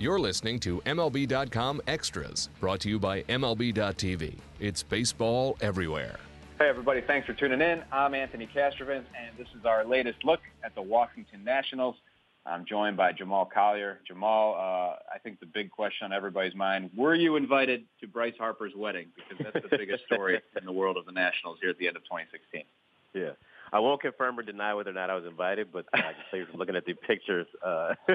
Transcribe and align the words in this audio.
You're 0.00 0.18
listening 0.18 0.58
to 0.60 0.80
MLB.com 0.80 1.80
Extras, 1.86 2.48
brought 2.58 2.80
to 2.80 2.88
you 2.88 2.98
by 2.98 3.22
MLB.tv. 3.22 4.34
It's 4.58 4.82
baseball 4.82 5.56
everywhere. 5.60 6.18
Hey, 6.58 6.68
everybody. 6.68 7.00
Thanks 7.00 7.28
for 7.28 7.32
tuning 7.32 7.60
in. 7.60 7.84
I'm 7.92 8.12
Anthony 8.12 8.48
Castrovince, 8.52 9.04
and 9.16 9.38
this 9.38 9.46
is 9.56 9.64
our 9.64 9.84
latest 9.84 10.24
look 10.24 10.40
at 10.64 10.74
the 10.74 10.82
Washington 10.82 11.44
Nationals. 11.44 11.94
I'm 12.44 12.64
joined 12.66 12.96
by 12.96 13.12
Jamal 13.12 13.46
Collier. 13.46 14.00
Jamal, 14.04 14.54
uh, 14.54 14.96
I 15.14 15.18
think 15.22 15.38
the 15.38 15.46
big 15.46 15.70
question 15.70 16.06
on 16.06 16.12
everybody's 16.12 16.56
mind, 16.56 16.90
were 16.96 17.14
you 17.14 17.36
invited 17.36 17.84
to 18.00 18.08
Bryce 18.08 18.34
Harper's 18.36 18.72
wedding? 18.74 19.06
Because 19.14 19.44
that's 19.52 19.70
the 19.70 19.78
biggest 19.78 20.04
story 20.12 20.40
in 20.58 20.64
the 20.64 20.72
world 20.72 20.96
of 20.96 21.06
the 21.06 21.12
Nationals 21.12 21.58
here 21.60 21.70
at 21.70 21.78
the 21.78 21.86
end 21.86 21.96
of 21.96 22.02
2016. 22.02 22.64
Yeah. 23.14 23.30
I 23.72 23.78
won't 23.78 24.00
confirm 24.00 24.38
or 24.40 24.42
deny 24.42 24.74
whether 24.74 24.90
or 24.90 24.94
not 24.94 25.08
I 25.08 25.14
was 25.14 25.24
invited, 25.24 25.72
but 25.72 25.86
I 25.94 26.00
can 26.00 26.14
say 26.32 26.44
from 26.50 26.58
looking 26.58 26.74
at 26.74 26.84
the 26.84 26.94
pictures 26.94 27.46
uh, 27.64 27.94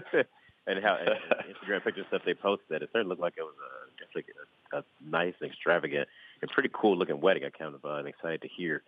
and 0.68 0.84
how 0.84 0.98
and 1.00 1.10
Instagram 1.56 1.84
pictures 1.84 2.06
stuff 2.10 2.22
they 2.26 2.34
posted, 2.34 2.82
it 2.82 2.90
certainly 2.92 3.10
looked 3.10 3.22
like 3.22 3.34
it 3.38 3.44
was 3.44 3.56
a, 3.58 4.04
definitely 4.04 4.34
a, 4.74 4.78
a 4.78 4.84
nice, 5.06 5.34
extravagant, 5.44 6.08
and 6.42 6.52
pretty 6.52 6.70
cool 6.74 6.98
looking 6.98 7.22
wedding. 7.22 7.44
I 7.46 7.50
kind 7.50 7.76
of 7.76 7.84
uh, 7.84 8.00
am 8.00 8.08
excited 8.08 8.42
to 8.42 8.48
hear 8.48 8.84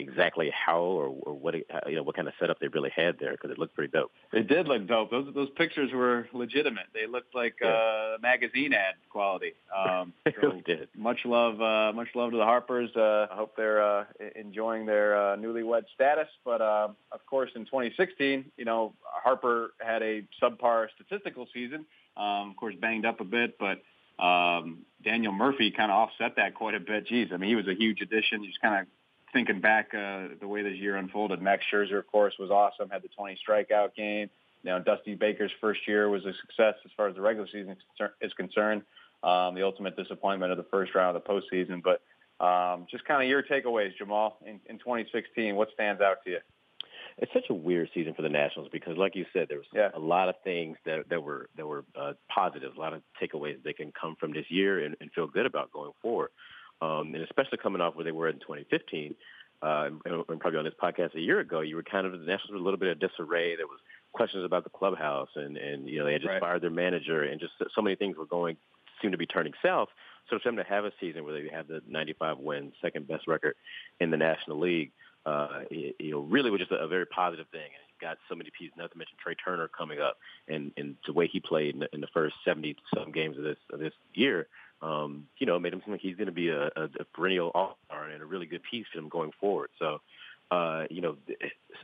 exactly 0.00 0.50
how 0.54 0.80
or, 0.80 1.08
or 1.22 1.34
what 1.34 1.54
it, 1.54 1.66
you 1.86 1.96
know 1.96 2.02
what 2.02 2.16
kind 2.16 2.28
of 2.28 2.34
setup 2.38 2.58
they 2.60 2.68
really 2.68 2.90
had 2.94 3.16
there 3.18 3.32
because 3.32 3.50
it 3.50 3.58
looked 3.58 3.74
pretty 3.74 3.90
dope. 3.90 4.10
It 4.32 4.48
did 4.48 4.68
look 4.68 4.86
dope. 4.86 5.10
Those 5.10 5.32
those 5.34 5.48
pictures 5.56 5.90
were 5.92 6.28
legitimate. 6.32 6.86
They 6.94 7.06
looked 7.06 7.34
like 7.34 7.56
yeah. 7.60 7.68
uh, 7.68 8.18
magazine 8.22 8.72
ad 8.72 8.94
quality. 9.10 9.54
Um, 9.76 10.12
so 10.26 10.32
really 10.48 10.62
did. 10.62 10.88
Much 10.96 11.18
love, 11.24 11.60
uh, 11.60 11.92
much 11.94 12.08
love 12.14 12.30
to 12.32 12.36
the 12.36 12.44
Harpers. 12.44 12.90
Uh, 12.96 13.26
I 13.30 13.34
hope 13.34 13.54
they're 13.56 13.82
uh, 13.82 14.04
enjoying 14.36 14.86
their 14.86 15.16
uh, 15.16 15.36
newlywed 15.36 15.84
status. 15.94 16.28
But 16.44 16.60
uh, 16.60 16.88
of 17.12 17.26
course, 17.26 17.50
in 17.54 17.64
2016, 17.64 18.44
you 18.56 18.64
know, 18.64 18.94
Harper 19.02 19.72
had 19.80 20.02
a 20.02 20.22
subpar 20.42 20.88
statistical 21.18 21.48
season. 21.52 21.86
Um, 22.16 22.50
of 22.50 22.56
course, 22.56 22.74
banged 22.80 23.06
up 23.06 23.20
a 23.20 23.24
bit, 23.24 23.58
but 23.58 23.82
um, 24.22 24.84
Daniel 25.04 25.32
Murphy 25.32 25.70
kind 25.70 25.90
of 25.90 25.96
offset 25.96 26.36
that 26.36 26.54
quite 26.54 26.74
a 26.74 26.80
bit. 26.80 27.06
Geez, 27.06 27.28
I 27.32 27.36
mean, 27.36 27.50
he 27.50 27.56
was 27.56 27.68
a 27.68 27.74
huge 27.74 28.00
addition. 28.00 28.42
He's 28.42 28.58
kind 28.60 28.80
of 28.80 28.86
thinking 29.32 29.60
back 29.60 29.94
uh, 29.94 30.28
the 30.40 30.48
way 30.48 30.62
this 30.62 30.76
year 30.76 30.96
unfolded, 30.96 31.40
Max 31.40 31.64
Scherzer, 31.72 31.98
of 31.98 32.06
course, 32.06 32.34
was 32.38 32.50
awesome. 32.50 32.88
Had 32.90 33.02
the 33.02 33.08
20 33.08 33.38
strikeout 33.46 33.94
game. 33.94 34.30
You 34.64 34.70
know, 34.70 34.80
Dusty 34.80 35.14
Baker's 35.14 35.52
first 35.60 35.86
year 35.86 36.08
was 36.08 36.24
a 36.24 36.32
success 36.40 36.74
as 36.84 36.90
far 36.96 37.08
as 37.08 37.14
the 37.14 37.20
regular 37.20 37.46
season 37.46 37.76
is 38.20 38.32
concerned. 38.34 38.82
Um, 39.22 39.54
the 39.54 39.62
ultimate 39.64 39.96
disappointment 39.96 40.50
of 40.50 40.58
the 40.58 40.64
first 40.64 40.94
round 40.94 41.16
of 41.16 41.22
the 41.22 41.28
postseason. 41.28 41.82
But 41.82 42.02
um, 42.44 42.86
just 42.90 43.04
kind 43.04 43.22
of 43.22 43.28
your 43.28 43.42
takeaways, 43.42 43.96
Jamal, 43.96 44.38
in, 44.44 44.60
in 44.66 44.78
2016. 44.78 45.54
What 45.54 45.68
stands 45.74 46.00
out 46.00 46.24
to 46.24 46.30
you? 46.30 46.38
It's 47.20 47.32
such 47.32 47.46
a 47.50 47.54
weird 47.54 47.88
season 47.94 48.14
for 48.14 48.22
the 48.22 48.28
Nationals 48.28 48.68
because, 48.72 48.96
like 48.96 49.16
you 49.16 49.26
said, 49.32 49.46
there 49.48 49.58
was 49.58 49.66
yeah. 49.74 49.90
a 49.94 49.98
lot 49.98 50.28
of 50.28 50.36
things 50.44 50.76
that, 50.86 51.08
that 51.10 51.22
were 51.22 51.48
that 51.56 51.66
were 51.66 51.84
uh, 51.98 52.12
positives, 52.32 52.76
a 52.76 52.80
lot 52.80 52.92
of 52.92 53.02
takeaways 53.20 53.62
that 53.64 53.76
can 53.76 53.92
come 54.00 54.16
from 54.20 54.32
this 54.32 54.46
year 54.48 54.84
and, 54.84 54.96
and 55.00 55.10
feel 55.12 55.26
good 55.26 55.46
about 55.46 55.72
going 55.72 55.92
forward 56.00 56.30
um, 56.80 57.14
and 57.14 57.22
especially 57.24 57.58
coming 57.58 57.80
off 57.80 57.94
where 57.94 58.04
they 58.04 58.12
were 58.12 58.28
in 58.28 58.36
2015, 58.36 59.14
uh, 59.60 59.88
and, 60.04 60.24
and 60.28 60.40
probably 60.40 60.58
on 60.58 60.64
this 60.64 60.74
podcast 60.80 61.14
a 61.16 61.20
year 61.20 61.40
ago, 61.40 61.60
you 61.60 61.76
were 61.76 61.82
kind 61.82 62.06
of 62.06 62.12
the 62.12 62.18
Nationals 62.18 62.50
were 62.50 62.58
a 62.58 62.62
little 62.62 62.78
bit 62.78 62.90
of 62.90 63.00
disarray. 63.00 63.56
There 63.56 63.66
was 63.66 63.80
questions 64.12 64.44
about 64.44 64.64
the 64.64 64.70
clubhouse, 64.70 65.30
and 65.34 65.56
and 65.56 65.88
you 65.88 65.98
know 65.98 66.04
they 66.04 66.12
had 66.12 66.22
just 66.22 66.30
right. 66.30 66.40
fired 66.40 66.62
their 66.62 66.70
manager, 66.70 67.22
and 67.22 67.40
just 67.40 67.52
so 67.74 67.82
many 67.82 67.96
things 67.96 68.16
were 68.16 68.26
going 68.26 68.56
seem 69.02 69.10
to 69.10 69.18
be 69.18 69.26
turning 69.26 69.52
south. 69.64 69.88
So 70.30 70.38
for 70.38 70.48
them 70.48 70.56
to 70.56 70.64
have 70.64 70.84
a 70.84 70.92
season 71.00 71.24
where 71.24 71.32
they 71.32 71.48
have 71.48 71.68
the 71.68 71.80
95 71.88 72.38
wins, 72.38 72.74
second 72.82 73.08
best 73.08 73.26
record 73.26 73.54
in 73.98 74.10
the 74.10 74.16
National 74.16 74.60
League, 74.60 74.92
uh, 75.26 75.60
it, 75.70 75.96
you 75.98 76.12
know, 76.12 76.20
really 76.20 76.50
was 76.50 76.60
just 76.60 76.72
a, 76.72 76.76
a 76.76 76.88
very 76.88 77.06
positive 77.06 77.46
thing. 77.52 77.60
And 77.60 77.84
you've 77.88 78.00
got 78.00 78.18
so 78.28 78.34
many 78.34 78.50
pieces, 78.56 78.74
not 78.76 78.90
to 78.92 78.98
mention 78.98 79.16
Trea 79.22 79.34
Turner 79.34 79.68
coming 79.68 80.00
up, 80.00 80.16
and 80.48 80.72
and 80.76 80.96
the 81.06 81.12
way 81.12 81.26
he 81.26 81.40
played 81.40 81.74
in 81.74 81.80
the, 81.80 81.88
in 81.92 82.00
the 82.00 82.08
first 82.12 82.34
70 82.44 82.76
some 82.94 83.12
games 83.12 83.36
of 83.36 83.44
this 83.44 83.58
of 83.72 83.80
this 83.80 83.92
year 84.14 84.48
um, 84.82 85.26
you 85.38 85.46
know, 85.46 85.58
made 85.58 85.72
him 85.72 85.82
seem 85.84 85.92
like 85.92 86.00
he's 86.00 86.16
going 86.16 86.26
to 86.26 86.32
be 86.32 86.48
a, 86.48 86.66
a, 86.76 86.84
a 87.00 87.04
perennial 87.14 87.50
all-star 87.54 88.04
and 88.08 88.22
a 88.22 88.26
really 88.26 88.46
good 88.46 88.62
piece 88.70 88.86
for 88.92 88.98
him 88.98 89.08
going 89.08 89.32
forward. 89.40 89.70
So, 89.78 89.98
uh, 90.50 90.84
you 90.88 91.00
know, 91.00 91.16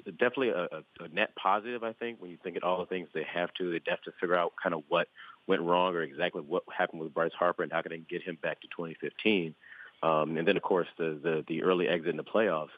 definitely 0.07 0.51
a, 0.51 0.69
a 1.01 1.09
net 1.13 1.35
positive, 1.37 1.83
I 1.83 1.93
think, 1.93 2.21
when 2.21 2.31
you 2.31 2.39
think 2.43 2.57
of 2.57 2.63
all 2.63 2.79
the 2.79 2.87
things 2.87 3.09
they 3.13 3.27
have 3.33 3.53
to. 3.59 3.71
They 3.71 3.81
have 3.89 4.01
to 4.03 4.13
figure 4.21 4.37
out 4.37 4.53
kind 4.63 4.75
of 4.75 4.85
what 4.89 5.09
went 5.47 5.63
wrong 5.63 5.95
or 5.95 6.03
exactly 6.03 6.41
what 6.41 6.63
happened 6.77 7.03
with 7.03 7.13
Bryce 7.13 7.33
Harper 7.39 7.63
and 7.63 7.73
how 7.73 7.83
can 7.83 7.91
they 7.91 7.99
get 7.99 8.23
him 8.23 8.39
back 8.43 8.61
to 8.63 8.69
2015. 8.69 9.55
Um, 10.03 10.37
and 10.37 10.47
then, 10.47 10.57
of 10.57 10.63
course, 10.63 10.89
the, 10.97 11.19
the, 11.23 11.45
the 11.49 11.63
early 11.63 11.89
exit 11.89 12.09
in 12.09 12.17
the 12.17 12.25
playoffs, 12.25 12.69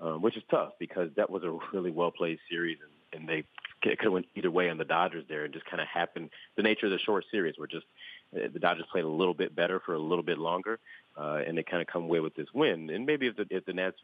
um, 0.00 0.22
which 0.22 0.36
is 0.36 0.42
tough 0.50 0.72
because 0.78 1.10
that 1.16 1.30
was 1.30 1.42
a 1.42 1.58
really 1.72 1.90
well-played 1.90 2.38
series 2.50 2.78
and, 2.82 3.20
and 3.20 3.28
they 3.28 3.44
could 3.82 3.98
have 4.02 4.12
went 4.12 4.26
either 4.34 4.50
way 4.50 4.68
on 4.68 4.78
the 4.78 4.84
Dodgers 4.84 5.24
there 5.28 5.44
and 5.44 5.52
just 5.52 5.66
kind 5.66 5.80
of 5.80 5.88
happened. 5.88 6.30
The 6.56 6.62
nature 6.62 6.86
of 6.86 6.92
the 6.92 6.98
short 6.98 7.24
series 7.30 7.56
were 7.58 7.66
just 7.66 7.86
uh, 8.34 8.48
the 8.52 8.58
Dodgers 8.58 8.86
played 8.90 9.04
a 9.04 9.08
little 9.08 9.34
bit 9.34 9.54
better 9.54 9.80
for 9.80 9.94
a 9.94 9.98
little 9.98 10.24
bit 10.24 10.38
longer, 10.38 10.78
uh, 11.16 11.40
and 11.46 11.56
they 11.56 11.62
kind 11.62 11.80
of 11.80 11.86
come 11.86 12.04
away 12.04 12.20
with 12.20 12.34
this 12.34 12.48
win. 12.52 12.90
And 12.90 13.06
maybe 13.06 13.26
if 13.28 13.36
the, 13.36 13.46
if 13.50 13.64
the 13.64 13.72
Nats 13.72 13.96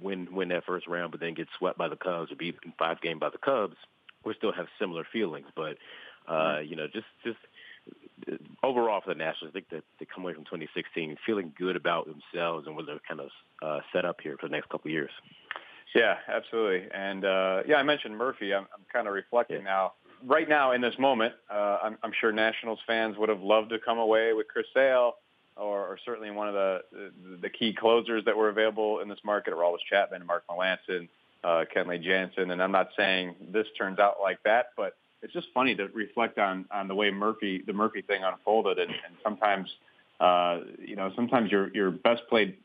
win 0.00 0.28
win 0.32 0.48
that 0.48 0.64
first 0.64 0.86
round, 0.86 1.12
but 1.12 1.20
then 1.20 1.34
get 1.34 1.48
swept 1.58 1.78
by 1.78 1.88
the 1.88 1.96
Cubs 1.96 2.30
or 2.30 2.36
beat 2.36 2.56
in 2.64 2.72
five 2.78 3.00
game 3.00 3.18
by 3.18 3.30
the 3.30 3.38
Cubs, 3.38 3.76
we 4.24 4.34
still 4.34 4.52
have 4.52 4.66
similar 4.78 5.06
feelings. 5.10 5.46
But 5.56 5.78
uh, 6.28 6.60
you 6.60 6.76
know, 6.76 6.86
just 6.86 7.06
just 7.24 7.38
overall 8.62 9.00
for 9.00 9.12
the 9.14 9.18
Nationals, 9.18 9.50
I 9.50 9.52
think 9.52 9.68
that 9.70 9.84
they 9.98 10.06
come 10.06 10.24
away 10.24 10.34
from 10.34 10.44
2016 10.44 11.16
feeling 11.24 11.52
good 11.58 11.76
about 11.76 12.06
themselves 12.06 12.66
and 12.66 12.76
what 12.76 12.86
they're 12.86 13.00
kind 13.06 13.20
of 13.20 13.30
uh, 13.62 13.80
set 13.92 14.04
up 14.04 14.20
here 14.22 14.36
for 14.40 14.48
the 14.48 14.52
next 14.52 14.68
couple 14.68 14.88
of 14.88 14.92
years. 14.92 15.10
Yeah, 15.94 16.16
absolutely. 16.28 16.88
And 16.94 17.24
uh, 17.24 17.62
yeah, 17.66 17.76
I 17.76 17.82
mentioned 17.82 18.16
Murphy. 18.16 18.54
I'm, 18.54 18.66
I'm 18.72 18.84
kind 18.92 19.08
of 19.08 19.14
reflecting 19.14 19.58
yeah. 19.58 19.64
now 19.64 19.92
right 20.24 20.48
now 20.48 20.72
in 20.72 20.80
this 20.80 20.98
moment, 20.98 21.34
uh, 21.50 21.78
I'm, 21.82 21.98
I'm 22.02 22.12
sure 22.20 22.32
Nationals 22.32 22.78
fans 22.86 23.16
would 23.18 23.28
have 23.28 23.42
loved 23.42 23.70
to 23.70 23.78
come 23.78 23.98
away 23.98 24.32
with 24.32 24.48
Chris 24.48 24.66
Sale 24.74 25.14
or, 25.56 25.80
or 25.80 25.98
certainly 26.04 26.30
one 26.30 26.48
of 26.48 26.54
the, 26.54 26.80
the, 26.92 27.36
the 27.42 27.50
key 27.50 27.74
closers 27.74 28.24
that 28.24 28.36
were 28.36 28.48
available 28.48 29.00
in 29.00 29.08
this 29.08 29.18
market, 29.24 29.52
Aroldis 29.52 29.78
Chapman, 29.88 30.24
Mark 30.26 30.44
Melancon, 30.48 31.08
uh, 31.44 31.64
Kenley 31.74 32.02
Jansen. 32.02 32.50
And 32.50 32.62
I'm 32.62 32.72
not 32.72 32.88
saying 32.96 33.34
this 33.52 33.66
turns 33.76 33.98
out 33.98 34.16
like 34.22 34.42
that, 34.44 34.66
but 34.76 34.96
it's 35.22 35.32
just 35.32 35.48
funny 35.52 35.74
to 35.76 35.88
reflect 35.88 36.38
on, 36.38 36.64
on 36.70 36.88
the 36.88 36.94
way 36.94 37.10
Murphy, 37.10 37.62
the 37.66 37.72
Murphy 37.72 38.02
thing 38.02 38.22
unfolded. 38.24 38.78
And, 38.78 38.90
and 38.90 39.14
sometimes, 39.22 39.68
uh, 40.18 40.60
you 40.78 40.96
know, 40.96 41.12
sometimes 41.14 41.50
your, 41.50 41.72
your 41.74 41.90
best 41.90 42.22
played 42.28 42.56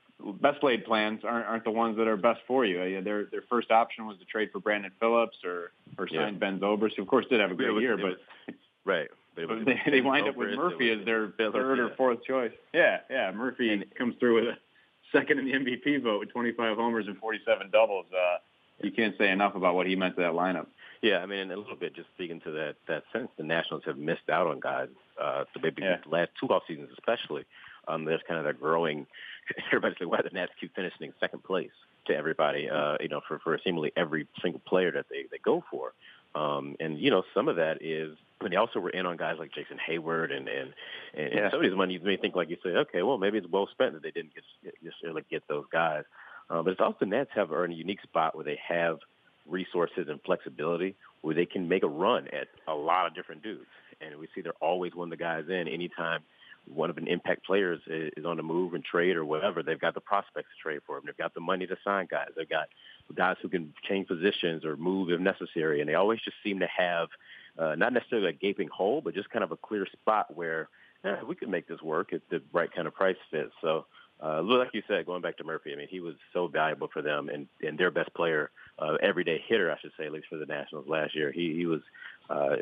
best 0.42 0.64
laid 0.64 0.86
plans 0.86 1.22
aren't, 1.24 1.46
aren't 1.46 1.64
the 1.64 1.72
ones 1.72 1.98
that 1.98 2.08
are 2.08 2.18
best 2.18 2.40
for 2.48 2.66
you. 2.66 3.02
Their 3.02 3.26
their 3.26 3.44
first 3.50 3.72
option 3.72 4.08
was 4.08 4.18
to 4.20 4.26
trade 4.26 4.50
for 4.52 4.60
Brandon 4.60 4.92
Phillips 5.00 5.38
or 5.44 5.72
or 5.98 6.08
sign 6.08 6.34
yeah. 6.34 6.40
Ben 6.40 6.60
Zobrist, 6.60 6.96
who 6.96 7.02
of 7.02 7.08
course 7.08 7.26
did 7.30 7.40
have 7.40 7.52
a 7.52 7.56
great 7.56 7.72
was, 7.72 7.82
year, 7.82 7.98
but 7.98 8.06
was, 8.48 8.56
right. 8.86 9.08
But, 9.36 9.50
but 9.50 9.66
they, 9.66 9.92
they 9.92 10.00
wind 10.00 10.30
up 10.30 10.38
with 10.38 10.56
Murphy 10.56 10.92
as 10.92 11.04
their 11.04 11.34
third 11.38 11.78
or 11.78 11.94
fourth 11.98 12.24
choice. 12.24 12.54
Yeah, 12.74 13.00
yeah. 13.10 13.34
Murphy 13.34 13.70
and, 13.70 13.84
comes 13.94 14.16
through 14.18 14.36
with 14.36 14.46
a 14.46 14.58
second 15.12 15.40
in 15.40 15.46
the 15.46 15.52
MVP 15.52 16.02
vote 16.04 16.22
with 16.22 16.32
25 16.32 16.78
homers 16.78 17.06
and 17.08 17.18
47 17.18 17.70
doubles. 17.70 18.06
Uh, 18.14 18.38
you 18.82 18.92
can't 18.92 19.16
say 19.18 19.30
enough 19.30 19.56
about 19.56 19.76
what 19.76 19.88
he 19.88 19.96
meant 19.96 20.16
to 20.16 20.22
that 20.22 20.34
lineup. 20.34 20.68
Yeah, 21.02 21.20
I 21.20 21.26
mean, 21.26 21.52
a 21.52 21.58
little 21.58 21.76
bit 21.76 21.96
just 21.96 22.10
speaking 22.16 22.42
to 22.42 22.52
that 22.52 22.76
that 22.88 23.04
sense, 23.14 23.30
the 23.38 23.44
Nationals 23.44 23.84
have 23.86 23.98
missed 23.98 24.30
out 24.30 24.48
on 24.48 24.60
guys. 24.60 24.90
Uh, 25.22 25.46
the 25.54 25.62
maybe 25.62 25.82
yeah. 25.82 25.98
the 26.04 26.10
last 26.10 26.32
two 26.40 26.48
off 26.48 26.64
seasons, 26.68 26.90
especially. 26.98 27.46
Um, 27.88 28.06
there's 28.06 28.22
kind 28.28 28.40
of 28.40 28.46
that 28.46 28.60
growing 28.60 29.06
everybody's 29.68 29.98
like, 30.00 30.10
why 30.10 30.22
the 30.22 30.30
Nats 30.34 30.52
keep 30.60 30.76
finishing 30.76 31.14
second 31.20 31.44
place 31.44 31.72
to 32.08 32.16
everybody, 32.16 32.70
uh, 32.70 32.98
you 33.00 33.08
know, 33.08 33.22
for, 33.28 33.40
for 33.40 33.60
seemingly 33.64 33.92
every 33.96 34.28
single 34.42 34.62
player 34.66 34.92
that 34.92 35.06
they, 35.10 35.26
they 35.32 35.38
go 35.44 35.64
for. 35.72 35.94
Um, 36.36 36.76
and, 36.80 37.00
you 37.00 37.10
know, 37.10 37.24
some 37.34 37.48
of 37.48 37.56
that 37.56 37.82
is 37.82 38.18
when 38.40 38.52
they 38.52 38.58
also 38.58 38.80
were 38.80 38.90
in 38.90 39.06
on 39.06 39.18
guys 39.18 39.38
like 39.40 39.54
Jason 39.54 39.78
Heyward 39.78 40.36
and, 40.36 40.48
and, 40.48 40.74
and, 41.14 41.34
yeah. 41.34 41.40
and 41.40 41.52
some 41.52 41.60
of 41.62 41.66
these 41.66 41.76
money 41.76 41.94
you 41.94 42.00
may 42.02 42.18
think 42.18 42.36
like 42.36 42.50
you 42.50 42.58
say, 42.64 42.70
okay, 42.72 43.04
well, 43.04 43.18
maybe 43.18 43.38
it's 43.38 43.48
well 43.48 43.68
spent 43.72 43.94
that 43.94 44.04
they 44.04 44.12
didn't 44.12 44.34
get, 44.36 44.44
necessarily 44.84 45.24
get 45.30 45.44
those 45.48 45.66
guys. 45.72 46.04
Uh, 46.50 46.62
but 46.62 46.72
it's 46.72 46.82
also 46.82 46.98
the 47.00 47.06
Nats 47.06 47.30
have 47.34 47.52
are 47.52 47.66
in 47.66 47.72
a 47.72 47.76
unique 47.76 48.02
spot 48.02 48.36
where 48.36 48.46
they 48.46 48.60
have 48.68 49.00
resources 49.48 50.08
and 50.10 50.20
flexibility 50.24 50.96
where 51.22 51.36
they 51.36 51.46
can 51.46 51.68
make 51.68 51.84
a 51.84 51.88
run 51.88 52.28
at 52.28 52.48
a 52.68 52.74
lot 52.74 53.08
of 53.08 53.16
different 53.16 53.44
dudes. 53.44 53.66
And 54.02 54.20
we 54.20 54.28
see 54.34 54.42
they're 54.42 54.54
always 54.62 54.94
one 54.94 55.12
of 55.12 55.18
the 55.18 55.24
guys 55.24 55.46
in 55.50 55.68
anytime 55.68 56.22
one 56.68 56.90
of 56.90 56.98
an 56.98 57.08
impact 57.08 57.46
players 57.46 57.80
is 57.88 58.26
on 58.26 58.38
the 58.38 58.44
move 58.44 58.74
and 58.74 58.84
trade 58.84 59.16
or 59.16 59.26
whatever, 59.26 59.62
they've 59.62 59.80
got 59.80 59.94
the 59.94 60.02
prospects 60.02 60.50
to 60.56 60.62
trade 60.62 60.82
for 60.86 60.96
them. 60.96 61.04
They've 61.06 61.18
got 61.18 61.34
the 61.34 61.40
money 61.40 61.68
to 61.68 61.78
sign 61.84 62.08
guys. 62.10 62.30
They've 62.36 62.50
got 62.50 62.68
guys 63.16 63.38
who 63.42 63.50
can 63.50 63.74
change 63.88 64.08
positions 64.08 64.66
or 64.66 64.76
move 64.76 65.10
if 65.12 65.20
necessary. 65.20 65.80
And 65.80 65.90
they 65.90 65.96
always 65.96 66.20
just 66.24 66.38
seem 66.44 66.60
to 66.60 66.68
have 66.68 67.10
uh, 67.58 67.76
not 67.76 67.94
necessarily 67.94 68.30
a 68.30 68.34
gaping 68.34 68.68
hole, 68.68 69.02
but 69.02 69.14
just 69.14 69.30
kind 69.30 69.44
of 69.44 69.52
a 69.52 69.58
clear 69.58 69.86
spot 69.92 70.36
where 70.36 70.70
eh, 71.04 71.18
we 71.28 71.36
could 71.36 71.50
make 71.50 71.68
this 71.68 71.82
work 71.82 72.10
if 72.12 72.22
the 72.30 72.42
right 72.52 72.72
kind 72.74 72.88
of 72.88 72.96
price 72.96 73.18
fits. 73.30 73.52
So, 73.62 73.86
uh, 74.24 74.42
like 74.42 74.70
you 74.74 74.82
said, 74.88 75.06
going 75.06 75.22
back 75.22 75.38
to 75.38 75.44
Murphy, 75.44 75.74
I 75.74 75.76
mean, 75.76 75.88
he 75.90 76.00
was 76.00 76.16
so 76.34 76.48
valuable 76.48 76.90
for 76.92 77.02
them 77.02 77.30
and, 77.30 77.48
and 77.62 77.78
their 77.78 77.92
best 77.92 78.14
player, 78.14 78.50
uh, 78.80 78.96
everyday 79.02 79.44
hitter, 79.46 79.72
I 79.72 79.80
should 79.80 79.92
say, 79.98 80.06
at 80.06 80.12
least 80.12 80.28
for 80.30 80.38
the 80.38 80.46
Nationals 80.46 80.88
last 80.88 81.16
year. 81.16 81.32
He, 81.32 81.54
he 81.54 81.66
was 81.66 81.82
uh, 82.30 82.56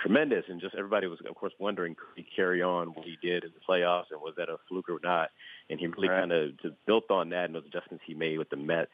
tremendous, 0.00 0.44
and 0.48 0.60
just 0.60 0.74
everybody 0.76 1.08
was, 1.08 1.18
of 1.28 1.34
course, 1.34 1.52
wondering 1.58 1.94
could 1.94 2.24
he 2.24 2.26
carry 2.34 2.62
on 2.62 2.88
what 2.88 3.04
he 3.04 3.18
did 3.20 3.44
in 3.44 3.50
the 3.50 3.60
playoffs, 3.68 4.10
and 4.12 4.20
was 4.20 4.34
that 4.36 4.48
a 4.48 4.56
fluke 4.68 4.88
or 4.88 5.00
not? 5.02 5.30
And 5.68 5.80
he 5.80 5.88
really 5.88 6.08
right. 6.08 6.20
kind 6.20 6.32
of 6.32 6.50
built 6.86 7.10
on 7.10 7.30
that 7.30 7.46
and 7.46 7.54
those 7.54 7.66
adjustments 7.66 8.04
he 8.06 8.14
made 8.14 8.38
with 8.38 8.50
the 8.50 8.56
Mets 8.56 8.90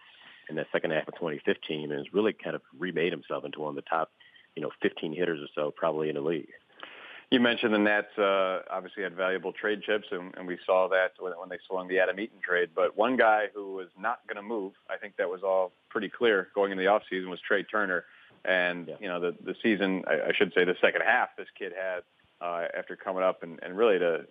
in 0.49 0.57
the 0.57 0.67
second 0.73 0.91
half 0.93 1.07
of 1.07 1.15
2015, 1.15 1.91
and 1.91 1.99
has 1.99 2.13
really 2.15 2.33
kind 2.33 2.57
of 2.57 2.63
remade 2.79 3.13
himself 3.13 3.45
into 3.45 3.61
one 3.61 3.71
of 3.71 3.77
the 3.77 3.89
top, 3.89 4.11
you 4.57 4.63
know, 4.63 4.71
15 4.83 5.15
hitters 5.15 5.41
or 5.41 5.49
so 5.55 5.71
probably 5.71 6.09
in 6.09 6.15
the 6.15 6.21
league. 6.21 6.49
You 7.31 7.41
mentioned 7.41 7.75
the 7.75 7.79
Nats 7.79 8.17
uh, 8.19 8.61
obviously 8.71 9.03
had 9.03 9.15
valuable 9.15 9.53
trade 9.53 9.83
chips, 9.83 10.07
and, 10.11 10.35
and 10.37 10.47
we 10.47 10.59
saw 10.65 10.89
that 10.89 11.13
when, 11.19 11.33
when 11.33 11.49
they 11.49 11.59
swung 11.67 11.89
the 11.89 11.99
Adam 11.99 12.21
Eaton 12.21 12.39
trade. 12.41 12.71
But 12.75 12.97
one 12.97 13.17
guy 13.17 13.47
who 13.55 13.75
was 13.75 13.89
not 13.99 14.21
going 14.29 14.37
to 14.37 14.43
move, 14.43 14.75
I 14.89 14.97
think 14.99 15.17
that 15.17 15.29
was 15.29 15.43
all 15.43 15.73
pretty 15.89 16.09
clear 16.09 16.49
going 16.55 16.71
into 16.71 16.85
the 16.85 16.91
offseason, 16.91 17.29
was 17.29 17.41
Trea 17.41 17.65
Turner. 17.65 18.05
And, 18.45 18.89
yeah. 18.89 18.95
you 19.01 19.09
know, 19.09 19.21
the, 19.21 19.35
the 19.43 19.55
season, 19.63 20.05
I, 20.07 20.29
I 20.29 20.33
should 20.37 20.53
say 20.55 20.65
the 20.65 20.77
second 20.81 21.01
half 21.01 21.31
this 21.37 21.49
kid 21.59 21.73
had 21.73 22.03
uh, 22.41 22.67
after 22.77 22.95
coming 22.95 23.23
up 23.23 23.43
and, 23.43 23.59
and 23.63 23.77
really 23.77 23.99
to, 23.99 24.27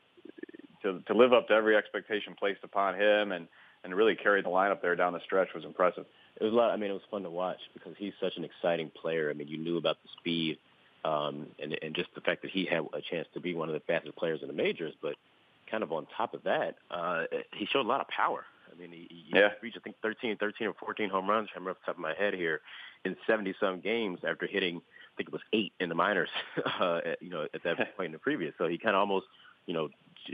to, 0.83 0.99
to 1.07 1.13
live 1.13 1.33
up 1.33 1.47
to 1.47 1.53
every 1.53 1.75
expectation 1.75 2.35
placed 2.37 2.63
upon 2.63 2.93
him 2.93 3.31
and, 3.31 3.47
and 3.83 3.95
really 3.95 4.15
carry 4.15 4.41
the 4.43 4.49
lineup 4.49 4.81
there 4.81 4.95
down 4.95 5.13
the 5.13 5.19
stretch 5.25 5.49
was 5.55 5.65
impressive. 5.65 6.05
It 6.39 6.43
was 6.43 6.53
a 6.53 6.55
lot. 6.55 6.71
I 6.71 6.77
mean, 6.77 6.91
it 6.91 6.93
was 6.93 7.01
fun 7.09 7.23
to 7.23 7.29
watch 7.29 7.59
because 7.73 7.95
he's 7.97 8.13
such 8.21 8.37
an 8.37 8.43
exciting 8.43 8.91
player. 8.91 9.29
I 9.29 9.33
mean, 9.33 9.47
you 9.47 9.57
knew 9.57 9.77
about 9.77 9.97
the 10.03 10.09
speed 10.19 10.57
um, 11.05 11.47
and, 11.59 11.77
and 11.81 11.95
just 11.95 12.13
the 12.15 12.21
fact 12.21 12.41
that 12.43 12.51
he 12.51 12.65
had 12.65 12.81
a 12.93 13.01
chance 13.01 13.27
to 13.33 13.39
be 13.39 13.53
one 13.53 13.69
of 13.69 13.73
the 13.73 13.81
fastest 13.81 14.15
players 14.15 14.41
in 14.41 14.47
the 14.47 14.53
majors. 14.53 14.93
But 15.01 15.15
kind 15.69 15.83
of 15.83 15.91
on 15.91 16.07
top 16.15 16.33
of 16.33 16.43
that, 16.43 16.75
uh, 16.91 17.23
he 17.53 17.65
showed 17.65 17.85
a 17.85 17.89
lot 17.89 18.01
of 18.01 18.07
power. 18.07 18.45
I 18.71 18.79
mean, 18.79 18.91
he, 18.91 19.07
he 19.09 19.25
yeah. 19.37 19.49
reached, 19.61 19.77
I 19.77 19.81
think, 19.81 19.97
13, 20.01 20.37
13 20.37 20.67
or 20.67 20.73
14 20.73 21.09
home 21.09 21.29
runs, 21.29 21.49
I 21.53 21.59
remember 21.59 21.71
off 21.71 21.77
the 21.81 21.85
top 21.87 21.95
of 21.95 22.01
my 22.01 22.13
head 22.13 22.33
here, 22.33 22.61
in 23.05 23.15
70-some 23.27 23.81
games 23.81 24.19
after 24.27 24.47
hitting, 24.47 24.77
I 24.77 25.13
think 25.17 25.29
it 25.29 25.33
was 25.33 25.41
eight 25.51 25.73
in 25.79 25.89
the 25.89 25.95
minors, 25.95 26.29
uh, 26.79 27.01
at, 27.05 27.21
you 27.21 27.29
know, 27.29 27.47
at 27.53 27.63
that 27.63 27.95
point 27.95 28.07
in 28.07 28.11
the 28.13 28.19
previous. 28.19 28.53
So 28.57 28.67
he 28.67 28.77
kind 28.77 28.95
of 28.95 29.01
almost, 29.01 29.27
you 29.67 29.73
know, 29.73 29.89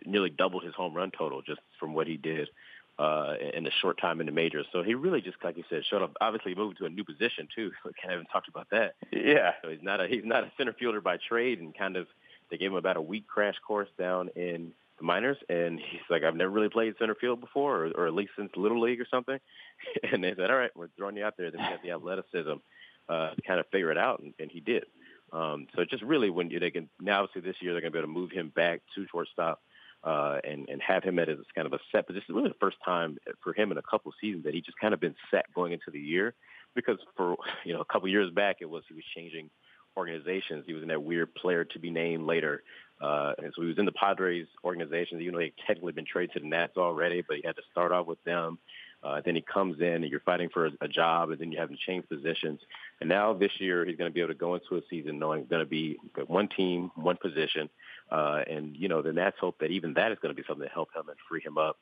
nearly 0.05 0.29
doubled 0.29 0.63
his 0.63 0.73
home 0.73 0.93
run 0.93 1.11
total 1.11 1.41
just 1.41 1.61
from 1.79 1.93
what 1.93 2.07
he 2.07 2.15
did 2.15 2.49
uh, 2.99 3.35
in 3.53 3.63
the 3.63 3.71
short 3.81 3.97
time 3.97 4.19
in 4.19 4.25
the 4.25 4.31
majors. 4.31 4.65
So 4.73 4.83
he 4.83 4.93
really 4.93 5.21
just, 5.21 5.37
like 5.41 5.55
you 5.55 5.63
said, 5.69 5.83
showed 5.89 6.01
up. 6.01 6.11
Obviously, 6.19 6.53
moved 6.53 6.79
to 6.79 6.85
a 6.85 6.89
new 6.89 7.05
position 7.05 7.47
too. 7.55 7.71
We 7.85 7.91
kind 7.93 8.11
of 8.13 8.19
haven't 8.19 8.27
talked 8.27 8.49
about 8.49 8.67
that. 8.71 8.95
Yeah. 9.11 9.53
So 9.63 9.69
he's 9.69 9.81
not 9.81 10.01
a 10.01 10.07
he's 10.07 10.25
not 10.25 10.43
a 10.43 10.51
center 10.57 10.73
fielder 10.73 10.99
by 10.99 11.17
trade, 11.17 11.59
and 11.59 11.75
kind 11.75 11.95
of 11.95 12.07
they 12.51 12.57
gave 12.57 12.71
him 12.71 12.77
about 12.77 12.97
a 12.97 13.01
week 13.01 13.25
crash 13.27 13.55
course 13.65 13.87
down 13.97 14.29
in 14.35 14.73
the 14.97 15.05
minors, 15.05 15.37
and 15.47 15.79
he's 15.79 16.01
like, 16.09 16.23
I've 16.23 16.35
never 16.35 16.51
really 16.51 16.67
played 16.67 16.95
center 16.99 17.15
field 17.15 17.39
before, 17.39 17.85
or, 17.85 17.91
or 17.91 18.07
at 18.07 18.13
least 18.13 18.31
since 18.37 18.51
little 18.57 18.81
league 18.81 18.99
or 18.99 19.07
something. 19.09 19.39
And 20.11 20.21
they 20.21 20.33
said, 20.35 20.51
all 20.51 20.57
right, 20.57 20.75
we're 20.75 20.89
throwing 20.97 21.15
you 21.15 21.23
out 21.23 21.35
there. 21.37 21.51
Then 21.51 21.61
you 21.61 21.67
have 21.67 21.81
the 21.81 21.91
athleticism 21.91 22.59
uh, 23.07 23.29
to 23.29 23.41
kind 23.47 23.61
of 23.61 23.65
figure 23.67 23.91
it 23.91 23.97
out, 23.97 24.19
and, 24.19 24.33
and 24.39 24.51
he 24.51 24.59
did. 24.59 24.83
Um, 25.31 25.67
so 25.73 25.85
just 25.85 26.03
really 26.03 26.29
when 26.29 26.49
they 26.49 26.71
can 26.71 26.89
now 26.99 27.23
obviously 27.23 27.49
this 27.49 27.61
year 27.61 27.71
they're 27.71 27.81
going 27.81 27.93
to 27.93 27.95
be 27.95 27.99
able 27.99 28.13
to 28.13 28.19
move 28.19 28.31
him 28.31 28.51
back 28.53 28.81
to 28.95 29.05
shortstop 29.09 29.61
uh, 30.03 30.37
and 30.43 30.67
and 30.69 30.81
have 30.81 31.03
him 31.03 31.19
at 31.19 31.29
as 31.29 31.37
kind 31.55 31.67
of 31.67 31.73
a 31.73 31.79
set. 31.91 32.07
But 32.07 32.13
this 32.13 32.23
is 32.27 32.35
really 32.35 32.49
the 32.49 32.55
first 32.59 32.77
time 32.85 33.17
for 33.43 33.53
him 33.53 33.71
in 33.71 33.77
a 33.77 33.81
couple 33.81 34.09
of 34.09 34.15
seasons 34.21 34.43
that 34.45 34.53
he 34.53 34.61
just 34.61 34.77
kind 34.79 34.93
of 34.93 34.99
been 34.99 35.15
set 35.31 35.45
going 35.53 35.73
into 35.73 35.91
the 35.91 35.99
year. 35.99 36.33
Because 36.75 36.97
for 37.15 37.35
you 37.65 37.73
know 37.73 37.81
a 37.81 37.85
couple 37.85 38.07
of 38.07 38.11
years 38.11 38.31
back, 38.31 38.57
it 38.61 38.69
was 38.69 38.83
he 38.87 38.93
was 38.93 39.03
changing 39.15 39.49
organizations. 39.97 40.63
He 40.65 40.73
was 40.73 40.83
in 40.83 40.89
that 40.89 41.03
weird 41.03 41.33
player 41.35 41.65
to 41.65 41.79
be 41.79 41.89
named 41.89 42.25
later. 42.25 42.63
Uh, 43.01 43.33
and 43.37 43.53
so 43.55 43.61
he 43.61 43.67
was 43.67 43.77
in 43.77 43.85
the 43.85 43.91
Padres 43.93 44.47
organization, 44.63 45.21
even 45.21 45.33
though 45.33 45.39
he 45.39 45.53
technically 45.65 45.93
been 45.93 46.05
traded 46.05 46.33
to 46.33 46.39
the 46.39 46.47
Nats 46.47 46.77
already, 46.77 47.23
but 47.27 47.37
he 47.37 47.43
had 47.45 47.55
to 47.55 47.61
start 47.71 47.91
off 47.91 48.05
with 48.05 48.21
them. 48.23 48.59
Uh, 49.03 49.21
then 49.23 49.35
he 49.35 49.41
comes 49.41 49.79
in 49.79 50.03
and 50.03 50.09
you're 50.09 50.19
fighting 50.21 50.49
for 50.49 50.67
a, 50.67 50.71
a 50.81 50.87
job 50.87 51.31
and 51.31 51.39
then 51.39 51.51
you 51.51 51.59
have 51.59 51.69
to 51.69 51.77
change 51.85 52.07
positions. 52.09 52.59
And 52.99 53.07
now 53.07 53.33
this 53.33 53.51
year 53.59 53.85
he's 53.85 53.95
going 53.95 54.09
to 54.09 54.13
be 54.13 54.19
able 54.19 54.33
to 54.33 54.39
go 54.39 54.55
into 54.55 54.75
a 54.75 54.81
season 54.89 55.19
knowing 55.19 55.41
it's 55.41 55.49
going 55.49 55.63
to 55.63 55.69
be 55.69 55.97
one 56.27 56.49
team, 56.49 56.91
one 56.95 57.17
position. 57.17 57.69
Uh, 58.11 58.41
and, 58.49 58.75
you 58.75 58.89
know, 58.89 59.01
the 59.01 59.13
Nats 59.13 59.37
hope 59.39 59.57
that 59.59 59.71
even 59.71 59.93
that 59.93 60.11
is 60.11 60.17
going 60.21 60.35
to 60.35 60.39
be 60.39 60.45
something 60.47 60.67
to 60.67 60.73
help 60.73 60.89
him 60.93 61.07
and 61.07 61.17
free 61.29 61.41
him 61.41 61.57
up 61.57 61.77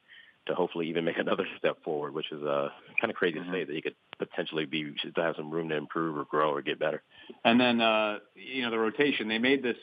to 0.47 0.55
hopefully 0.55 0.87
even 0.87 1.05
make 1.05 1.17
another 1.19 1.45
step 1.57 1.83
forward, 1.83 2.13
which 2.13 2.31
is 2.31 2.43
uh, 2.43 2.69
kind 2.99 3.11
of 3.11 3.15
crazy 3.15 3.39
mm-hmm. 3.39 3.51
to 3.51 3.57
say 3.57 3.63
that 3.63 3.73
he 3.73 3.81
could 3.81 3.95
potentially 4.19 4.65
be 4.65 4.93
to 5.15 5.21
have 5.21 5.35
some 5.35 5.51
room 5.51 5.69
to 5.69 5.75
improve 5.75 6.17
or 6.17 6.25
grow 6.25 6.51
or 6.51 6.61
get 6.61 6.79
better. 6.79 7.01
And 7.43 7.59
then 7.59 7.81
uh, 7.81 8.19
you 8.35 8.63
know 8.63 8.71
the 8.71 8.79
rotation. 8.79 9.27
They 9.27 9.37
made 9.37 9.63
this 9.63 9.77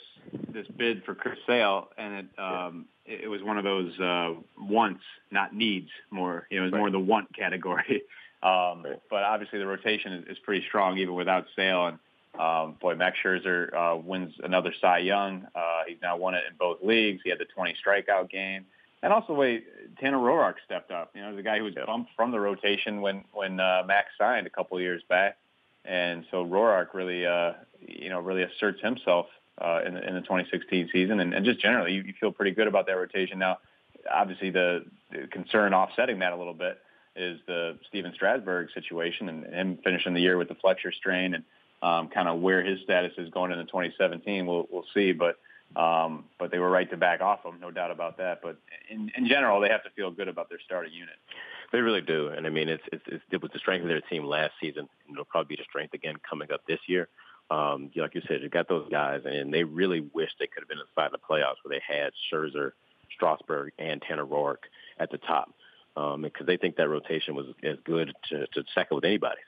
this 0.52 0.66
bid 0.76 1.04
for 1.04 1.14
Chris 1.14 1.38
Sale, 1.46 1.88
and 1.96 2.14
it 2.14 2.26
um. 2.38 2.86
It 3.06 3.28
was 3.28 3.42
one 3.42 3.58
of 3.58 3.64
those 3.64 3.98
uh, 4.00 4.34
wants, 4.58 5.02
not 5.30 5.54
needs. 5.54 5.90
More 6.10 6.46
you 6.50 6.58
know, 6.58 6.62
it 6.62 6.66
was 6.66 6.72
right. 6.72 6.78
more 6.78 6.90
the 6.90 7.00
want 7.00 7.34
category. 7.34 8.02
Um, 8.44 8.82
right. 8.84 9.00
But 9.08 9.22
obviously 9.22 9.58
the 9.58 9.66
rotation 9.66 10.12
is, 10.12 10.36
is 10.36 10.38
pretty 10.40 10.66
strong 10.68 10.98
even 10.98 11.14
without 11.14 11.46
Sale. 11.56 11.86
And 11.86 11.98
um, 12.38 12.76
boy, 12.78 12.94
Max 12.94 13.16
Scherzer 13.24 13.72
uh, 13.72 13.96
wins 13.96 14.34
another 14.42 14.74
Cy 14.82 14.98
Young. 14.98 15.46
Uh, 15.54 15.84
he's 15.88 15.96
now 16.02 16.18
won 16.18 16.34
it 16.34 16.42
in 16.46 16.54
both 16.58 16.82
leagues. 16.82 17.22
He 17.24 17.30
had 17.30 17.38
the 17.38 17.46
20 17.46 17.74
strikeout 17.82 18.28
game. 18.28 18.66
And 19.02 19.14
also, 19.14 19.28
the 19.28 19.38
way 19.38 19.62
Tanner 19.98 20.18
Roark 20.18 20.56
stepped 20.64 20.90
up. 20.90 21.12
You 21.14 21.22
know, 21.22 21.34
the 21.34 21.42
guy 21.42 21.58
who 21.58 21.64
was 21.64 21.74
bumped 21.86 22.10
from 22.16 22.32
the 22.32 22.40
rotation 22.40 23.00
when 23.00 23.24
when 23.32 23.60
uh, 23.60 23.82
Max 23.86 24.08
signed 24.18 24.46
a 24.46 24.50
couple 24.50 24.76
of 24.76 24.82
years 24.82 25.02
back, 25.10 25.36
and 25.84 26.24
so 26.30 26.44
Roark 26.44 26.94
really, 26.94 27.26
uh, 27.26 27.52
you 27.86 28.08
know, 28.08 28.20
really 28.20 28.42
asserts 28.42 28.80
himself 28.82 29.26
uh, 29.60 29.80
in, 29.86 29.94
the, 29.94 30.06
in 30.06 30.14
the 30.14 30.20
2016 30.20 30.90
season, 30.92 31.20
and, 31.20 31.34
and 31.34 31.44
just 31.44 31.60
generally, 31.60 31.92
you, 31.92 32.02
you 32.02 32.14
feel 32.18 32.32
pretty 32.32 32.50
good 32.50 32.66
about 32.66 32.86
that 32.86 32.96
rotation. 32.96 33.38
Now, 33.38 33.58
obviously, 34.12 34.50
the, 34.50 34.84
the 35.12 35.26
concern 35.28 35.74
offsetting 35.74 36.18
that 36.20 36.32
a 36.32 36.36
little 36.36 36.54
bit 36.54 36.78
is 37.16 37.38
the 37.46 37.78
Stephen 37.88 38.12
Strasburg 38.14 38.68
situation 38.74 39.28
and 39.28 39.44
him 39.46 39.78
finishing 39.84 40.14
the 40.14 40.20
year 40.20 40.36
with 40.36 40.48
the 40.48 40.56
flexor 40.56 40.90
strain 40.90 41.34
and 41.34 41.44
um, 41.82 42.08
kind 42.08 42.28
of 42.28 42.40
where 42.40 42.64
his 42.64 42.80
status 42.82 43.12
is 43.18 43.28
going 43.30 43.52
into 43.52 43.64
2017. 43.64 44.46
We'll 44.46 44.66
we'll 44.70 44.86
see, 44.94 45.12
but 45.12 45.36
um, 45.76 46.24
but 46.38 46.50
they 46.50 46.58
were 46.58 46.70
right 46.70 46.88
to 46.90 46.96
back 46.96 47.20
off 47.20 47.44
him, 47.44 47.58
no 47.60 47.70
doubt 47.70 47.90
about 47.90 48.16
that. 48.18 48.40
But 48.42 48.56
in, 48.88 49.10
in 49.16 49.26
general, 49.28 49.60
they 49.60 49.68
have 49.68 49.82
to 49.84 49.90
feel 49.90 50.10
good 50.10 50.28
about 50.28 50.48
their 50.48 50.60
starting 50.64 50.92
unit. 50.92 51.14
They 51.72 51.80
really 51.80 52.00
do, 52.00 52.28
and 52.28 52.46
I 52.46 52.50
mean, 52.50 52.68
it's, 52.68 52.82
it's, 52.92 53.02
it's 53.06 53.24
it 53.32 53.42
was 53.42 53.50
the 53.52 53.58
strength 53.58 53.82
of 53.82 53.88
their 53.88 54.00
team 54.02 54.24
last 54.24 54.52
season, 54.60 54.88
and 55.06 55.14
it'll 55.14 55.24
probably 55.24 55.56
be 55.56 55.62
the 55.62 55.64
strength 55.68 55.92
again 55.92 56.16
coming 56.28 56.50
up 56.52 56.60
this 56.66 56.78
year. 56.86 57.08
Um, 57.50 57.90
like 57.96 58.14
you 58.14 58.22
said, 58.26 58.42
you 58.42 58.48
got 58.48 58.68
those 58.68 58.88
guys, 58.90 59.22
and 59.24 59.52
they 59.52 59.64
really 59.64 60.00
wish 60.12 60.30
they 60.38 60.46
could 60.46 60.62
have 60.62 60.68
been 60.68 60.78
inside 60.78 61.10
the 61.12 61.18
playoffs 61.18 61.56
where 61.62 61.78
they 61.78 61.82
had 61.86 62.12
Scherzer, 62.32 62.72
Strasburg, 63.14 63.72
and 63.78 64.02
Tanner 64.02 64.26
Roark 64.26 64.64
at 64.98 65.10
the 65.10 65.18
top, 65.18 65.52
um, 65.96 66.22
because 66.22 66.46
they 66.46 66.56
think 66.56 66.76
that 66.76 66.88
rotation 66.88 67.34
was 67.34 67.46
as 67.62 67.76
good 67.84 68.12
to, 68.30 68.46
to 68.46 68.64
second 68.74 68.94
with 68.96 69.04
anybody. 69.04 69.40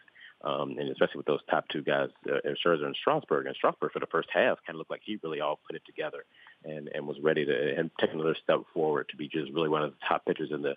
Um, 0.44 0.76
and 0.78 0.90
especially 0.90 1.16
with 1.16 1.26
those 1.26 1.40
top 1.50 1.66
two 1.68 1.82
guys, 1.82 2.10
uh, 2.30 2.38
Scherzer 2.64 2.84
and 2.84 2.94
Strasburg. 3.00 3.46
And 3.46 3.56
Strasburg 3.56 3.92
for 3.92 4.00
the 4.00 4.06
first 4.06 4.28
half 4.32 4.58
kind 4.66 4.74
of 4.74 4.76
looked 4.76 4.90
like 4.90 5.00
he 5.02 5.18
really 5.22 5.40
all 5.40 5.58
put 5.66 5.74
it 5.74 5.82
together 5.86 6.24
and, 6.62 6.88
and 6.94 7.06
was 7.06 7.18
ready 7.20 7.44
to 7.46 7.78
and 7.78 7.90
take 7.98 8.12
another 8.12 8.36
step 8.44 8.60
forward 8.74 9.08
to 9.08 9.16
be 9.16 9.28
just 9.28 9.50
really 9.52 9.70
one 9.70 9.82
of 9.82 9.90
the 9.90 9.96
top 10.06 10.24
pitchers 10.26 10.50
in 10.52 10.62
the 10.62 10.76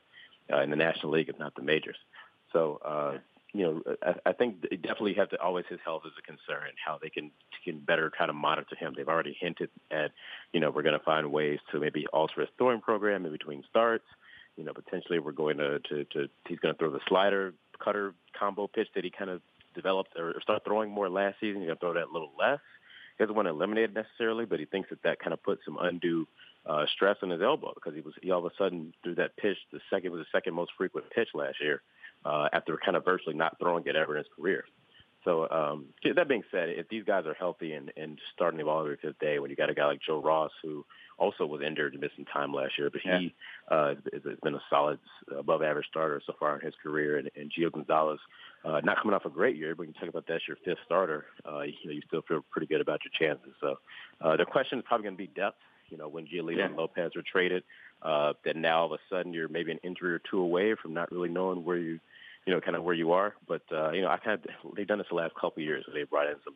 uh, 0.51 0.62
in 0.62 0.69
the 0.69 0.75
National 0.75 1.12
League, 1.12 1.30
if 1.30 1.38
not 1.38 1.54
the 1.56 1.62
majors. 1.62 1.98
So, 2.54 2.80
uh, 2.83 3.18
you 3.54 3.63
know, 3.63 3.96
I, 4.04 4.30
I 4.30 4.34
think 4.34 4.62
they 4.69 4.75
definitely 4.75 5.16
have 5.16 5.30
to 5.30 5.42
always 5.42 5.66
his 5.69 5.80
health 5.84 6.04
is 6.06 6.12
a 6.18 6.22
concern 6.22 6.69
how 6.86 7.00
they 7.01 7.10
can 7.10 7.31
can 7.63 7.80
better 7.80 8.12
kind 8.16 8.30
of 8.30 8.35
monitor 8.35 8.76
him. 8.76 8.94
They've 8.95 9.07
already 9.07 9.35
hinted 9.40 9.69
at, 9.92 10.12
you 10.54 10.59
know, 10.59 10.69
we're 10.69 10.83
going 10.83 10.97
to 10.97 11.04
find 11.04 11.31
ways 11.31 11.59
to 11.71 11.80
maybe 11.80 12.06
alter 12.07 12.42
his 12.42 12.50
throwing 12.57 12.81
program 12.81 13.26
in 13.26 13.31
between 13.31 13.64
starts. 13.69 14.06
You 14.56 14.64
know, 14.66 14.73
potentially 14.73 15.19
we're 15.19 15.31
going 15.31 15.57
to, 15.57 15.80
to, 15.80 16.04
to 16.06 16.30
he's 16.47 16.59
going 16.59 16.73
to 16.73 16.78
throw 16.78 16.92
the 16.92 17.00
slider 17.07 17.54
cutter 17.83 18.14
combo 18.38 18.68
pitch 18.68 18.90
that 18.94 19.04
he 19.04 19.09
kind 19.09 19.30
of 19.30 19.42
developed 19.73 20.12
or 20.18 20.40
start 20.42 20.64
throwing 20.66 20.92
more 20.92 21.09
last 21.09 21.38
season. 21.40 21.62
He's 21.62 21.68
going 21.68 21.78
to 21.78 21.80
throw 21.80 21.94
that 21.94 22.09
a 22.09 22.14
little 22.14 22.31
less. 22.38 22.59
He 23.18 23.23
doesn't 23.23 23.35
want 23.35 23.47
to 23.47 23.52
eliminate 23.52 23.92
it 23.92 23.94
necessarily, 23.94 24.45
but 24.45 24.59
he 24.59 24.66
thinks 24.66 24.90
that 24.90 25.02
that 25.04 25.19
kind 25.19 25.33
of 25.33 25.42
puts 25.44 25.66
some 25.66 25.78
undue 25.80 26.28
uh, 26.66 26.85
stress 26.94 27.18
on 27.23 27.30
his 27.30 27.42
elbow 27.42 27.71
because 27.73 27.95
he 27.95 28.02
was 28.02 28.14
he 28.21 28.31
all 28.31 28.45
of 28.45 28.52
a 28.52 28.56
sudden 28.57 28.94
threw 29.04 29.16
that 29.16 29.35
pitch. 29.38 29.57
The 29.71 29.80
second 29.90 30.12
was 30.12 30.19
the 30.19 30.38
second 30.38 30.54
most 30.54 30.71
frequent 30.78 31.09
pitch 31.09 31.30
last 31.33 31.56
year 31.62 31.81
uh, 32.26 32.49
after 32.54 32.78
kind 32.83 32.97
of 32.97 33.06
virtually 33.06 33.35
not 33.35 33.57
throwing 33.59 33.85
it 33.85 33.95
ever 33.95 34.18
in 34.18 34.23
his 34.23 34.31
career. 34.35 34.64
So 35.26 35.49
um, 35.49 35.88
that 36.16 36.30
being 36.30 36.44
said, 36.49 36.69
if 36.69 36.88
these 36.88 37.04
guys 37.04 37.26
are 37.26 37.33
healthy 37.33 37.73
and, 37.73 37.92
and 37.97 38.18
starting 38.33 38.57
the 38.57 38.64
ball 38.64 38.81
every 38.81 38.97
fifth 39.02 39.19
day, 39.19 39.40
when 39.40 39.49
you 39.49 39.56
got 39.56 39.69
a 39.69 39.73
guy 39.73 39.85
like 39.85 39.99
Joe 40.06 40.21
Ross 40.21 40.52
who 40.64 40.85
also 41.18 41.45
was 41.45 41.61
injured 41.61 41.92
and 41.92 42.02
missed 42.02 42.16
some 42.16 42.23
time 42.26 42.54
last 42.54 42.78
year, 42.78 42.90
but 42.90 43.02
he 43.02 43.09
yeah. 43.69 43.76
uh, 43.76 43.95
has 44.14 44.38
been 44.42 44.56
a 44.56 44.61
solid 44.69 44.97
above 45.38 45.61
average 45.61 45.88
starter 45.88 46.21
so 46.26 46.33
far 46.40 46.57
in 46.57 46.66
his 46.66 46.73
career. 46.81 47.18
And, 47.18 47.30
and 47.35 47.52
Gio 47.52 47.69
Gonzalez, 47.69 48.19
uh, 48.64 48.80
not 48.81 49.02
coming 49.02 49.14
off 49.14 49.26
a 49.26 49.30
great 49.30 49.57
year, 49.57 49.76
but 49.76 49.88
you 49.88 49.94
talk 49.94 50.07
about 50.07 50.23
that's 50.26 50.47
your 50.47 50.57
fifth 50.64 50.80
starter, 50.85 51.26
uh, 51.45 51.61
you 51.61 51.73
know, 51.85 51.92
you 51.92 52.02
still 52.07 52.21
feel 52.21 52.45
pretty 52.49 52.68
good 52.68 52.80
about 52.80 53.02
your 53.04 53.11
chances. 53.19 53.54
So 53.59 53.76
uh, 54.21 54.38
the 54.38 54.45
question 54.45 54.80
is 54.80 54.85
probably 54.88 55.04
going 55.04 55.18
to 55.18 55.23
be 55.23 55.28
depth. 55.28 55.57
You 55.90 55.98
know, 55.98 56.08
when 56.08 56.26
Giolito 56.26 56.58
yeah. 56.58 56.66
and 56.66 56.76
Lopez 56.76 57.12
were 57.16 57.24
traded, 57.24 57.64
uh, 58.02 58.34
that 58.46 58.56
now 58.56 58.80
all 58.81 58.86
of 58.86 58.92
a 58.94 59.00
sudden 59.10 59.34
you're 59.34 59.48
maybe 59.48 59.72
an 59.72 59.80
injury 59.84 60.14
or 60.14 60.19
two 60.19 60.40
away 60.40 60.76
from 60.76 60.94
not 60.94 61.12
really 61.12 61.30
knowing 61.30 61.64
where 61.64 61.78
you 61.78 62.00
you 62.46 62.54
know, 62.54 62.62
kind 62.62 62.76
of 62.76 62.84
where 62.84 62.96
you 62.96 63.12
are. 63.12 63.36
But 63.48 63.62
uh, 63.72 63.92
you 63.92 64.02
know, 64.02 64.10
I 64.10 64.18
kind 64.18 64.40
of 64.40 64.76
they've 64.76 64.88
done 64.88 64.98
this 64.98 65.08
the 65.10 65.16
last 65.16 65.36
couple 65.36 65.62
of 65.62 65.64
years. 65.64 65.86
They 65.94 66.04
brought 66.04 66.28
in 66.28 66.36
some 66.44 66.56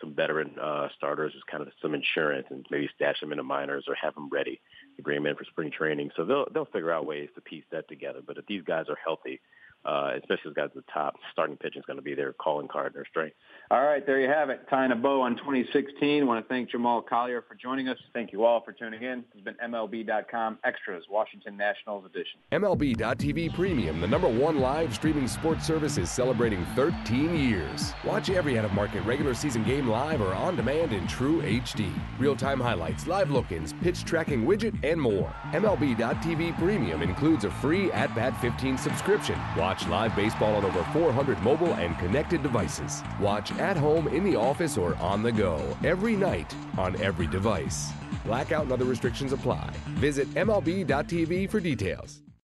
some 0.00 0.14
veteran 0.14 0.58
uh, 0.60 0.88
starters 0.96 1.32
as 1.36 1.42
kind 1.50 1.62
of 1.62 1.72
some 1.80 1.94
insurance 1.94 2.46
and 2.50 2.66
maybe 2.70 2.88
stash 2.94 3.20
them 3.20 3.32
in 3.32 3.38
the 3.38 3.44
minors 3.44 3.84
or 3.88 3.94
have 3.94 4.14
them 4.14 4.28
ready 4.30 4.60
to 4.96 5.02
bring 5.02 5.16
them 5.16 5.26
in 5.26 5.36
for 5.36 5.44
spring 5.44 5.70
training. 5.70 6.10
So 6.16 6.24
they'll 6.24 6.46
they'll 6.52 6.64
figure 6.66 6.92
out 6.92 7.06
ways 7.06 7.28
to 7.34 7.40
piece 7.40 7.64
that 7.70 7.88
together. 7.88 8.20
But 8.24 8.38
if 8.38 8.46
these 8.46 8.62
guys 8.62 8.86
are 8.88 8.98
healthy, 9.02 9.40
uh, 9.84 10.10
especially 10.16 10.52
guys 10.54 10.66
at 10.66 10.74
the 10.74 10.92
top. 10.92 11.14
Starting 11.32 11.56
pitching 11.56 11.80
is 11.80 11.86
going 11.86 11.96
to 11.96 12.02
be 12.02 12.14
their 12.14 12.32
calling 12.32 12.68
card, 12.68 12.86
and 12.86 12.94
their 12.94 13.06
strength. 13.06 13.36
All 13.70 13.82
right, 13.82 14.04
there 14.04 14.20
you 14.20 14.28
have 14.28 14.50
it. 14.50 14.60
Tying 14.68 14.92
a 14.92 14.96
bow 14.96 15.22
on 15.22 15.36
2016. 15.36 16.22
I 16.22 16.26
want 16.26 16.44
to 16.44 16.48
thank 16.48 16.70
Jamal 16.70 17.00
Collier 17.00 17.42
for 17.48 17.54
joining 17.54 17.88
us. 17.88 17.96
Thank 18.12 18.32
you 18.32 18.44
all 18.44 18.62
for 18.62 18.72
tuning 18.72 19.02
in. 19.02 19.24
This 19.34 19.36
has 19.36 19.42
been 19.44 19.54
MLB.com 19.70 20.58
Extras, 20.64 21.04
Washington 21.10 21.56
Nationals 21.56 22.04
edition. 22.04 22.40
MLB.tv 22.52 23.54
Premium, 23.54 24.00
the 24.00 24.06
number 24.06 24.28
one 24.28 24.60
live 24.60 24.94
streaming 24.94 25.26
sports 25.26 25.66
service, 25.66 25.96
is 25.96 26.10
celebrating 26.10 26.64
13 26.76 27.34
years. 27.34 27.94
Watch 28.04 28.30
every 28.30 28.58
out-of-market 28.58 29.00
regular 29.02 29.34
season 29.34 29.64
game 29.64 29.88
live 29.88 30.20
or 30.20 30.34
on 30.34 30.54
demand 30.54 30.92
in 30.92 31.06
true 31.06 31.40
HD. 31.42 31.90
Real-time 32.18 32.60
highlights, 32.60 33.06
live 33.06 33.30
look-ins, 33.30 33.72
pitch 33.72 34.04
tracking 34.04 34.44
widget, 34.44 34.76
and 34.84 35.00
more. 35.00 35.34
MLB.tv 35.52 36.58
Premium 36.58 37.02
includes 37.02 37.44
a 37.44 37.50
free 37.50 37.90
At-Bat 37.92 38.38
15 38.40 38.76
subscription. 38.76 39.38
Watch 39.72 39.88
live 39.88 40.14
baseball 40.14 40.56
on 40.56 40.66
over 40.66 40.84
400 40.92 41.42
mobile 41.42 41.72
and 41.76 41.98
connected 41.98 42.42
devices. 42.42 43.02
Watch 43.18 43.52
at 43.52 43.74
home, 43.74 44.06
in 44.08 44.22
the 44.22 44.36
office, 44.36 44.76
or 44.76 44.96
on 44.96 45.22
the 45.22 45.32
go 45.32 45.56
every 45.82 46.14
night 46.14 46.54
on 46.76 46.94
every 47.00 47.26
device. 47.26 47.90
Blackout 48.26 48.64
and 48.64 48.72
other 48.72 48.84
restrictions 48.84 49.32
apply. 49.32 49.70
Visit 49.94 50.28
MLB.tv 50.34 51.48
for 51.48 51.58
details. 51.58 52.21